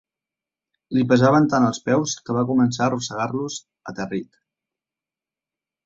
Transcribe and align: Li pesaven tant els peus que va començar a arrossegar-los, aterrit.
Li 0.97 1.03
pesaven 1.11 1.45
tant 1.51 1.67
els 1.67 1.81
peus 1.91 2.17
que 2.29 2.37
va 2.39 2.47
començar 2.55 2.83
a 2.87 2.91
arrossegar-los, 2.91 3.61
aterrit. 3.95 4.45